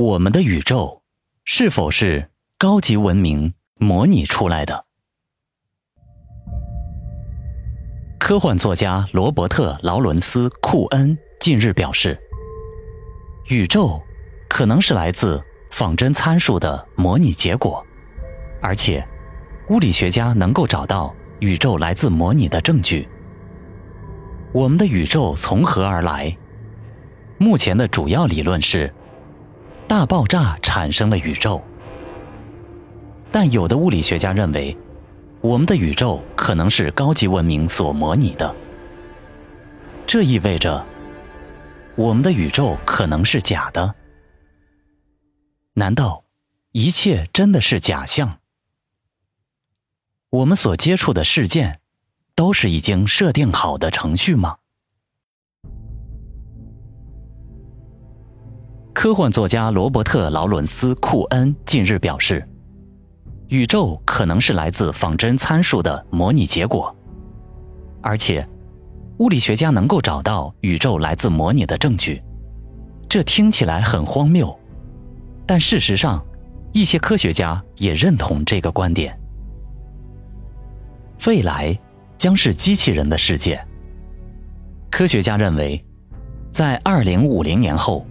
[0.00, 1.02] 我们的宇宙
[1.44, 4.86] 是否是高级文明模拟出来的？
[8.18, 12.18] 科幻作家罗伯特·劳伦斯·库恩近日表示，
[13.50, 14.00] 宇宙
[14.48, 15.38] 可能是来自
[15.70, 17.84] 仿真参数的模拟结果，
[18.62, 19.06] 而且
[19.68, 23.06] 物理学家能够找到宇宙来自模拟的证据。
[24.50, 26.34] 我们的宇宙从何而来？
[27.36, 28.90] 目前的主要理论是。
[29.90, 31.60] 大爆炸产生了宇宙，
[33.32, 34.78] 但有的物理学家认为，
[35.40, 38.54] 我们的宇宙可能是高级文明所模拟的。
[40.06, 40.86] 这意味着，
[41.96, 43.92] 我们的宇宙可能是假的。
[45.74, 46.22] 难道
[46.70, 48.38] 一切真的是假象？
[50.28, 51.80] 我们所接触的事件，
[52.36, 54.58] 都是已经设定好的程序吗？
[58.92, 62.46] 科幻作家罗伯特·劳伦斯·库恩近日表示，
[63.48, 66.94] 宇宙可能是来自仿真参数的模拟结果，
[68.02, 68.46] 而且
[69.18, 72.20] 物理学家能够找到宇宙来自模拟的证据。
[73.08, 74.54] 这听起来很荒谬，
[75.46, 76.22] 但事实上，
[76.72, 79.16] 一些科学家也认同这个观点。
[81.26, 81.78] 未来
[82.18, 83.64] 将是机器人的世界。
[84.90, 85.82] 科学家认为，
[86.50, 88.04] 在二零五零年后。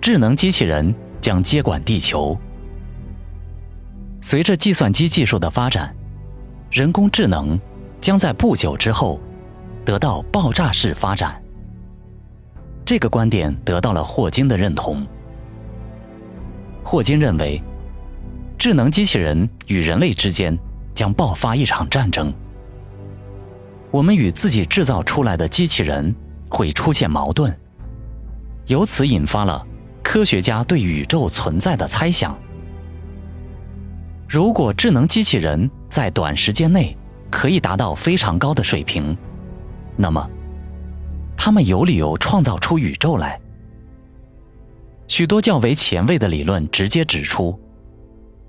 [0.00, 2.36] 智能机器人将接管地球。
[4.22, 5.94] 随着计算机技术的发展，
[6.70, 7.58] 人工智能
[8.00, 9.20] 将在不久之后
[9.84, 11.40] 得到爆炸式发展。
[12.84, 15.06] 这个观点得到了霍金的认同。
[16.82, 17.62] 霍金认为，
[18.58, 20.58] 智能机器人与人类之间
[20.94, 22.32] 将爆发一场战争。
[23.90, 26.14] 我们与自己制造出来的机器人
[26.48, 27.54] 会出现矛盾，
[28.66, 29.66] 由此引发了。
[30.10, 32.36] 科学家对宇宙存在的猜想：
[34.28, 36.96] 如果智能机器人在短时间内
[37.30, 39.16] 可以达到非常高的水平，
[39.94, 40.28] 那么
[41.36, 43.40] 他们有理由创造出宇宙来。
[45.06, 47.56] 许多较为前卫的理论直接指出，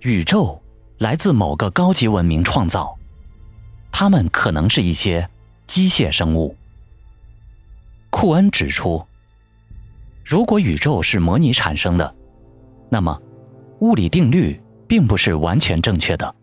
[0.00, 0.60] 宇宙
[0.98, 2.92] 来自某个高级文明创造，
[3.92, 5.30] 他们可能是一些
[5.68, 6.56] 机械生物。
[8.10, 9.06] 库恩指出。
[10.24, 12.16] 如果宇宙是模拟产生的，
[12.88, 13.20] 那么
[13.80, 14.58] 物理定律
[14.88, 16.34] 并不是完全正确的。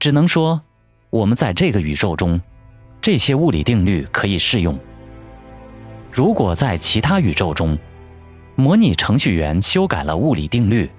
[0.00, 0.60] 只能说，
[1.10, 2.40] 我们在这个宇宙中，
[3.00, 4.76] 这些物理定律可以适用。
[6.10, 7.78] 如果在其他宇宙中，
[8.56, 10.90] 模拟程序员修改了物理定律，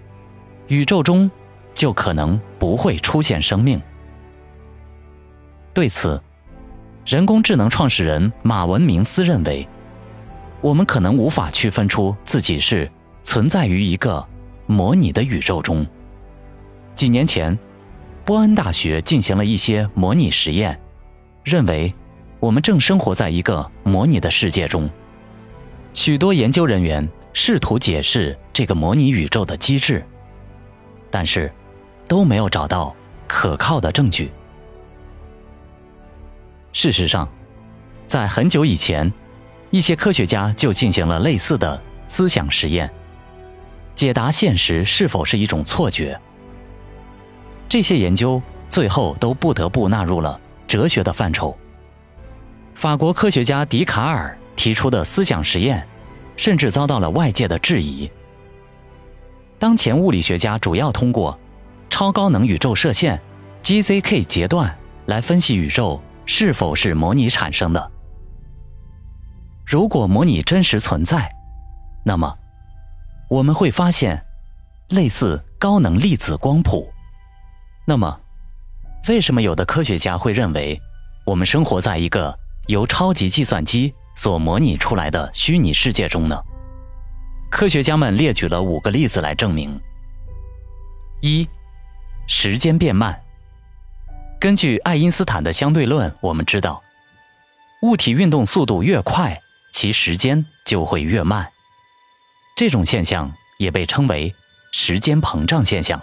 [0.67, 1.29] 宇宙中
[1.73, 3.81] 就可能不会出现生命。
[5.73, 6.21] 对此，
[7.05, 9.67] 人工智能创始人马文明斯认为。
[10.63, 12.89] 我们可能无法区分出自己是
[13.21, 14.25] 存在于一个
[14.65, 15.85] 模拟的宇宙中。
[16.95, 17.59] 几年前，
[18.23, 20.79] 波恩大学进行了一些模拟实验，
[21.43, 21.93] 认为
[22.39, 24.89] 我们正生活在一个模拟的世界中。
[25.93, 30.01] 许多研究人员试图解释这个模拟宇宙的机制，
[31.11, 31.51] 但是
[32.07, 32.95] 都没有找到
[33.27, 34.31] 可靠的证据。
[36.71, 37.27] 事实上，
[38.07, 39.11] 在很久以前。
[39.73, 42.87] 一些科学家就进行了类似的思想实验，
[43.95, 46.15] 解答现实是否是一种错觉。
[47.67, 48.39] 这些研究
[48.69, 51.57] 最后都不得不纳入了哲学的范畴。
[52.75, 55.83] 法国科学家笛卡尔提出的思想实验，
[56.37, 58.07] 甚至遭到了外界的质疑。
[59.57, 61.35] 当前物理学家主要通过
[61.89, 63.19] 超高能宇宙射线
[63.63, 67.92] （GZK） 截段来分析宇宙是否是模拟产生的。
[69.65, 71.31] 如果模拟真实存在，
[72.05, 72.37] 那么
[73.29, 74.23] 我们会发现
[74.89, 76.87] 类似高能粒子光谱。
[77.85, 78.19] 那么，
[79.07, 80.79] 为什么有的科学家会认为
[81.25, 82.37] 我们生活在一个
[82.67, 86.41] 由超级计算机所模拟出来的虚拟世界中呢？
[87.49, 89.79] 科学家们列举了五个例子来证明：
[91.21, 91.47] 一、
[92.27, 93.19] 时间变慢。
[94.39, 96.81] 根据爱因斯坦的相对论，我们知道，
[97.81, 99.39] 物体运动速度越快。
[99.73, 101.51] 其时间就会越慢，
[102.55, 104.33] 这种现象也被称为
[104.71, 105.99] 时间膨胀现象。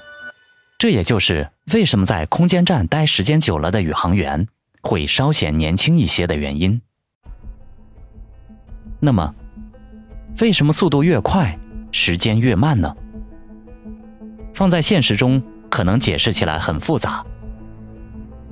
[0.76, 4.46] 这也就是为什么在空间站待时间久了的宇航员
[4.82, 6.82] 会稍显年轻一些的原因。
[8.98, 9.32] 那么，
[10.40, 11.56] 为什么速度越快，
[11.92, 12.92] 时间越慢呢？
[14.52, 15.40] 放在现实中，
[15.70, 17.24] 可能解释起来很复杂。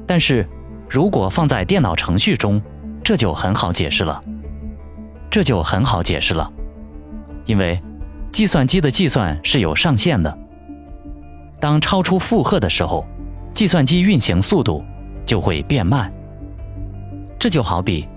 [0.06, 0.48] 但是，
[0.88, 2.62] 如果放在电脑程序中，
[3.02, 4.22] 这就很好解释了。
[5.30, 6.50] 这就很好解释了，
[7.44, 7.80] 因为
[8.32, 10.38] 计算机的计算是有上限的。
[11.60, 13.06] 当超出负荷的时候，
[13.52, 14.84] 计算机运行速度
[15.26, 16.12] 就会变慢。
[17.38, 18.08] 这就好比，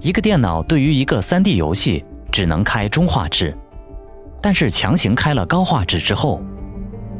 [0.00, 3.56] 一个电脑对于一个 3D 游戏只能开中画质，
[4.40, 6.42] 但是强行开了高画质之后，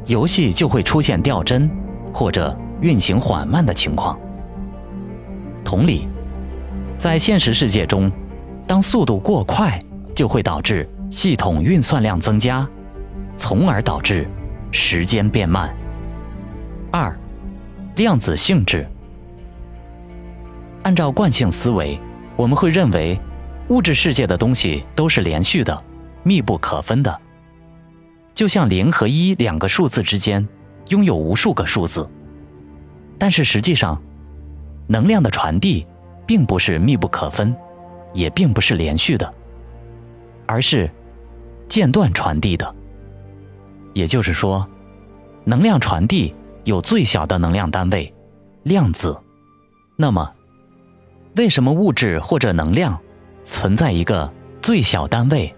[0.06, 1.69] 游戏就会出现掉帧
[2.12, 4.19] 或者运行缓慢的情况。
[5.64, 6.08] 同理，
[6.97, 8.11] 在现实世界中，
[8.71, 9.77] 当速度过快，
[10.15, 12.65] 就会导致系统运算量增加，
[13.37, 14.29] 从而导致
[14.71, 15.75] 时间变慢。
[16.93, 17.13] 二，
[17.97, 18.87] 量子性质。
[20.83, 21.99] 按照惯性思维，
[22.37, 23.19] 我们会认为
[23.71, 25.83] 物质世界的东西都是连续的、
[26.23, 27.19] 密不可分的，
[28.35, 30.47] 就像零和一两个数字之间
[30.91, 32.09] 拥有无数个数字。
[33.19, 34.01] 但是实际上，
[34.87, 35.85] 能量的传递
[36.25, 37.53] 并不是密不可分，
[38.12, 39.35] 也并不是连续的，
[40.47, 40.91] 而是
[41.69, 42.75] 间断传递的。
[43.93, 44.67] 也就是说，
[45.45, 46.35] 能量传递
[46.65, 48.12] 有最小的能量单位——
[48.65, 49.19] 量子。
[49.97, 50.33] 那么，
[51.37, 52.99] 为什么物质或者能量
[53.45, 55.55] 存在一个最小单位，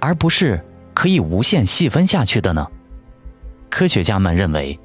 [0.00, 0.64] 而不是
[0.94, 2.66] 可以无限细分下去的呢？
[3.70, 4.78] 科学家们认为，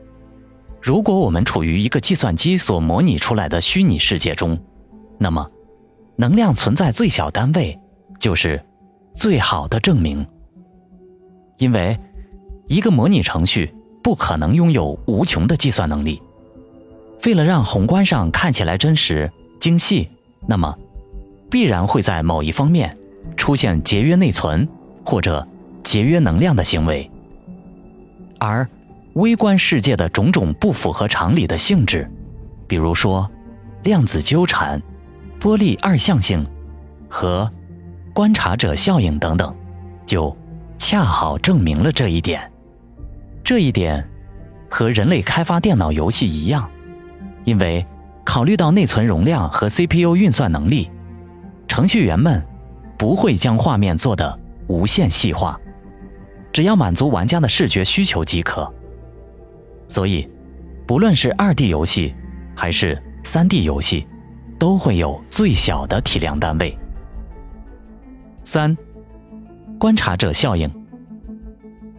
[0.81, 4.61] 如果我们处于一个计算机所模拟出来的虚拟世界中，
[5.17, 5.50] 那么
[6.15, 7.77] 能量存在最小单位
[8.19, 8.63] 就是
[9.13, 10.25] 最好的证明。
[11.57, 11.98] 因为
[12.68, 13.74] 一个模拟程序
[14.04, 16.21] 不可能拥有无穷的计算能力。
[17.25, 20.10] 为了让宏观上看起来真实精细。
[20.45, 20.77] 那么，
[21.50, 22.98] 必然会在某一方面
[23.38, 24.68] 出现节约内存
[25.06, 25.48] 或者
[25.83, 27.10] 节约能量的行为，
[28.39, 28.68] 而
[29.13, 32.06] 微观世界的种种不符合常理的性质，
[32.68, 33.30] 比如说
[33.83, 34.81] 量子纠缠、
[35.43, 36.41] 波粒二象性
[37.09, 37.51] 和
[38.13, 39.53] 观察者效应等等，
[40.05, 40.33] 就
[40.77, 42.49] 恰好证明了这一点。
[43.43, 44.09] 这一点
[44.69, 46.69] 和人类开发电脑游戏一样，
[47.43, 47.85] 因为。
[48.25, 50.89] 考虑到内存容量和 CPU 运算能力，
[51.67, 52.41] 程序员们
[52.97, 55.59] 不会将画面做得无限细化，
[56.53, 58.73] 只要满足玩家的视觉需求即可。
[59.89, 60.25] 所以，
[60.87, 62.15] 不论是 2D 游戏
[62.55, 64.07] 还是 3D 游戏，
[64.63, 66.74] 都会有最小的体量单位。
[68.45, 68.77] 三，
[69.77, 70.71] 观察者效应。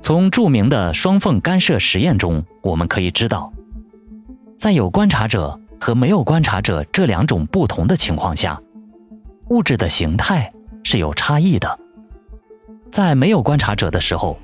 [0.01, 3.53] 从著名的双缝干涉实验中，我们可以知道，
[4.57, 5.61] 在有观察者。
[5.79, 8.59] 和没有观察者这两种不同的情况下，
[9.51, 10.51] 物质的形态
[10.83, 11.79] 是有差异的。
[12.91, 14.39] 在没有观察者的时候，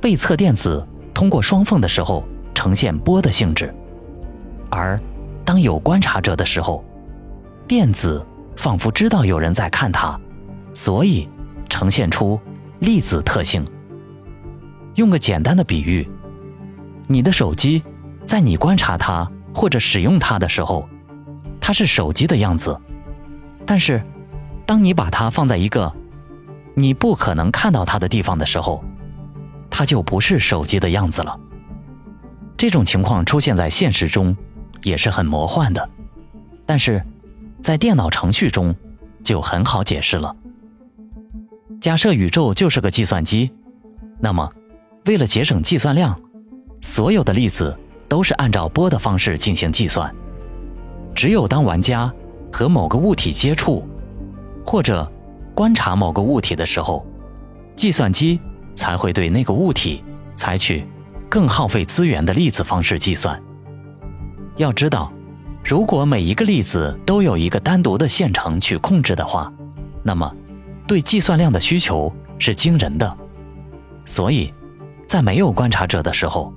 [0.00, 3.68] 被测电子通过双缝的时候呈现波的性质；
[4.68, 5.00] 而
[5.44, 6.84] 当有观察者的时候，
[7.72, 8.22] 电子
[8.54, 10.20] 仿佛知道有人在看它，
[10.74, 11.26] 所以
[11.70, 12.38] 呈现出
[12.80, 13.66] 粒子特性。
[14.96, 16.06] 用个简单的比喻，
[17.06, 17.82] 你的手机
[18.26, 19.26] 在你观察它。
[19.54, 20.86] 或者使用它的时候，
[21.62, 22.78] 它是手机的样子；
[23.64, 24.02] 但是，
[24.66, 25.90] 当你把它放在一个
[26.74, 28.84] 你不可能看到它的地方的时候，
[29.70, 31.40] 它就不是手机的样子了。
[32.54, 34.36] 这种情况出现在现实中
[34.82, 35.88] 也是很魔幻的，
[36.66, 37.02] 但是
[37.62, 38.74] 在电脑程序中
[39.22, 40.34] 就很好解释了。
[41.80, 43.50] 假设宇宙就是个计算机，
[44.20, 44.50] 那么
[45.06, 46.20] 为了节省计算量，
[46.80, 47.74] 所有的粒子。
[48.12, 50.14] 都是按照波的方式进行计算。
[51.14, 52.12] 只有当玩家
[52.52, 53.82] 和某个物体接触，
[54.66, 55.10] 或者
[55.54, 57.06] 观察某个物体的时候，
[57.74, 58.38] 计算机
[58.74, 60.04] 才会对那个物体
[60.36, 60.86] 采取
[61.26, 63.42] 更耗费资源的粒子方式计算。
[64.58, 65.10] 要知道，
[65.64, 69.52] 如果每一个粒子都有一个单独的线程去控制的话，
[70.02, 70.34] 那么
[70.86, 73.16] 对计算量的需求是惊人的。
[74.04, 74.52] 所以，
[75.06, 76.52] 在没有观察者的时候，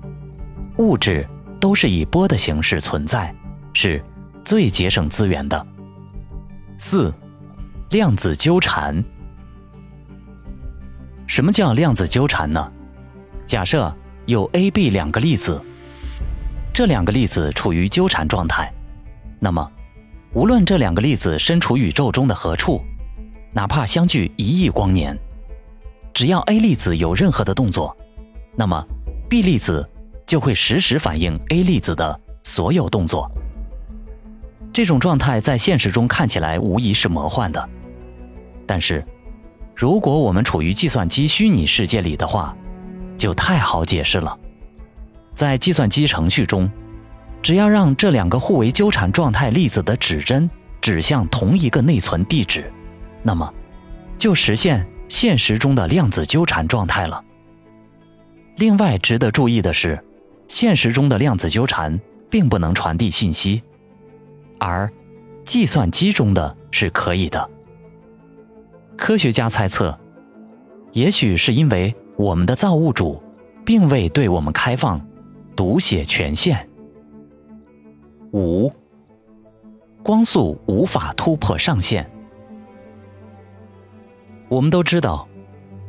[0.78, 1.28] 物质。
[1.58, 3.34] 都是以波的形式存在，
[3.74, 4.04] 是
[4.44, 5.66] 最节省资源的。
[6.78, 7.12] 四，
[7.90, 9.04] 量子纠缠。
[11.26, 12.72] 什么叫量子纠缠呢？
[13.48, 13.92] 假设
[14.28, 15.60] 有 A、B 两个粒子，
[16.72, 18.72] 这两个粒子处于纠缠状态，
[19.46, 19.72] 那么
[20.34, 22.82] 无论这两个粒子身处宇宙中的何处，
[23.54, 25.16] 哪怕相距一亿光年，
[26.16, 27.96] 只要 A 粒子有任何的动作，
[28.56, 28.84] 那么
[29.30, 29.88] B 粒子。
[30.26, 33.30] 就会实时反映 A 粒子的所有动作。
[34.74, 37.70] 这种状态在现实中看起来无疑是魔幻的，
[38.66, 39.06] 但是，
[39.76, 42.58] 如果我们处于计算机虚拟世界里的话，
[43.16, 44.36] 就太好解释了。
[45.36, 46.68] 在计算机程序中，
[47.46, 50.50] 只要让这两个互为纠缠状态粒子的指针
[50.82, 52.74] 指向同一个内存地址，
[53.22, 53.54] 那么，
[54.18, 57.24] 就实现现实中的量子纠缠状态了。
[58.56, 60.04] 另外值得注意的是，
[60.48, 63.62] 现实中的量子纠缠并不能传递信息，
[64.58, 64.92] 而
[65.44, 67.48] 计算机中的是可以的。
[68.98, 69.96] 科学家猜测，
[70.94, 73.22] 也许是因为我们的造物主
[73.64, 75.00] 并未对我们开放
[75.56, 76.68] 读写权限。
[78.36, 78.70] 五，
[80.04, 82.06] 光速无法突破上限。
[84.50, 85.26] 我们都知道，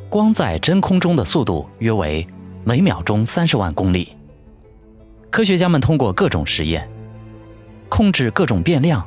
[0.09, 2.25] 光在真空中的速度约为
[2.63, 4.17] 每秒钟三十万公里。
[5.29, 6.89] 科学家们通过各种实验，
[7.89, 9.05] 控制各种变量，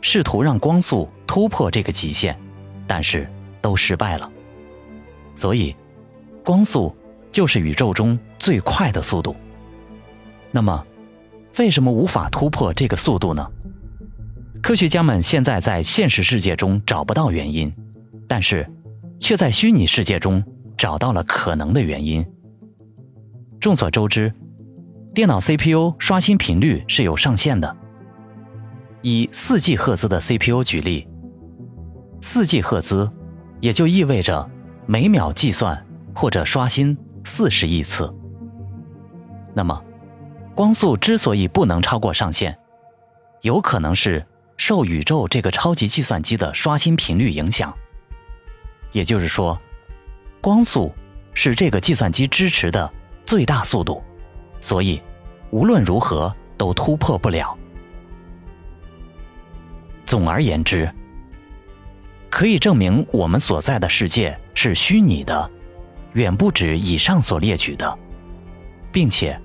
[0.00, 2.34] 试图让光速突破这个极限，
[2.86, 3.28] 但是。
[3.60, 4.30] 都失败了，
[5.34, 5.74] 所以
[6.44, 6.96] 光速
[7.32, 9.34] 就是宇宙中最快的速度。
[10.52, 10.86] 那么，
[11.58, 13.46] 为什么无法突破这个速度呢？
[14.62, 17.72] 科学家们现在在现实世界中找不到原因，
[18.26, 18.68] 但是
[19.18, 20.42] 却在虚拟世界中
[20.76, 22.24] 找到了可能的原因。
[23.60, 24.32] 众所周知，
[25.14, 27.76] 电脑 CPU 刷新频率是有上限的。
[29.02, 31.06] 以四 G 赫兹的 CPU 举例，
[32.20, 33.10] 四 G 赫兹。
[33.60, 34.48] 也就意味着
[34.86, 35.84] 每秒计算
[36.14, 38.08] 或者刷新四十亿次。
[39.52, 39.82] 那么，
[40.58, 42.58] 光速之所以不能超过上限，
[43.42, 47.72] 有可能是受宇宙这个超级计算机的刷新频率影响。
[48.90, 49.56] 也就是说，
[50.40, 50.92] 光速
[51.32, 52.92] 是这个计算机支持的
[53.24, 54.02] 最大速度，
[54.60, 55.00] 所以
[55.50, 57.56] 无论如何都突破不了。
[60.04, 60.92] 总而言之。
[62.28, 65.48] 可以证明我们所在的世界是虚拟的，
[66.14, 67.96] 远不止以上所列举的，
[68.90, 69.40] 并且，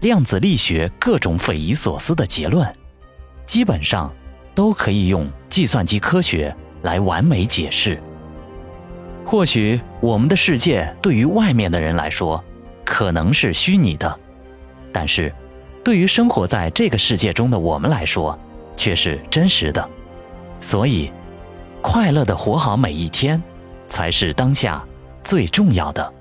[0.00, 2.66] 量子力学各种匪夷所思的结论，
[3.46, 4.12] 基本上
[4.54, 8.00] 都可以用计算机科学来完美解释。
[9.24, 12.42] 或许我们的世界对于外面的人来说
[12.84, 14.18] 可能是虚拟的，
[14.92, 15.32] 但是，
[15.84, 18.38] 对于生活在这个世界中的我们来说
[18.76, 19.88] 却是真实的，
[20.60, 21.10] 所以。
[21.80, 23.40] 快乐的活好每一天，
[23.88, 24.84] 才是当下
[25.22, 26.12] 最重要的。